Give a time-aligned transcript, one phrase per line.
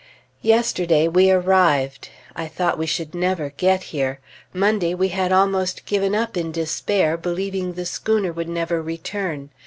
[0.41, 4.19] Yesterday we arrived; I thought we should never get here.
[4.51, 9.51] Monday we had almost given up in despair, believing the schooner would never return.